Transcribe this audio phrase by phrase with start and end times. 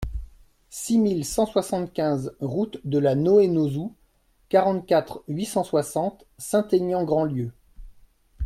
[0.71, 3.93] six mille cent soixante-quinze route de la Noë Nozou,
[4.49, 7.51] quarante-quatre, huit cent soixante, Saint-Aignan-Grandlieu